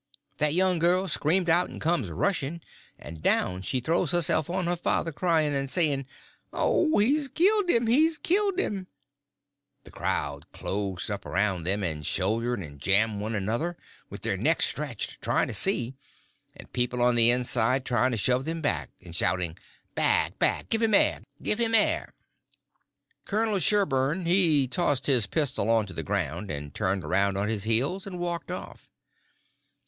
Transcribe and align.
That 0.39 0.55
young 0.55 0.79
girl 0.79 1.07
screamed 1.07 1.47
out 1.47 1.69
and 1.69 1.79
comes 1.79 2.09
rushing, 2.09 2.61
and 2.97 3.21
down 3.21 3.61
she 3.61 3.79
throws 3.79 4.09
herself 4.09 4.49
on 4.49 4.65
her 4.65 4.75
father, 4.75 5.11
crying, 5.11 5.53
and 5.53 5.69
saying, 5.69 6.07
"Oh, 6.51 6.97
he's 6.97 7.27
killed 7.27 7.69
him, 7.69 7.85
he's 7.85 8.17
killed 8.17 8.57
him!" 8.57 8.87
The 9.83 9.91
crowd 9.91 10.51
closed 10.53 11.11
up 11.11 11.23
around 11.23 11.65
them, 11.65 11.83
and 11.83 12.03
shouldered 12.03 12.61
and 12.61 12.79
jammed 12.79 13.21
one 13.21 13.35
another, 13.35 13.77
with 14.09 14.23
their 14.23 14.37
necks 14.37 14.65
stretched, 14.65 15.21
trying 15.21 15.47
to 15.49 15.53
see, 15.53 15.93
and 16.57 16.73
people 16.73 17.03
on 17.03 17.13
the 17.13 17.29
inside 17.29 17.85
trying 17.85 18.09
to 18.09 18.17
shove 18.17 18.45
them 18.45 18.59
back 18.59 18.89
and 19.05 19.15
shouting, 19.15 19.55
"Back, 19.93 20.39
back! 20.39 20.67
give 20.69 20.81
him 20.81 20.95
air, 20.95 21.21
give 21.43 21.59
him 21.59 21.75
air!" 21.75 22.15
Colonel 23.25 23.59
Sherburn 23.59 24.25
he 24.25 24.67
tossed 24.67 25.05
his 25.05 25.27
pistol 25.27 25.69
on 25.69 25.85
to 25.85 25.93
the 25.93 26.01
ground, 26.01 26.49
and 26.49 26.73
turned 26.73 27.03
around 27.03 27.37
on 27.37 27.49
his 27.49 27.65
heels 27.65 28.07
and 28.07 28.17
walked 28.17 28.49
off. 28.49 28.89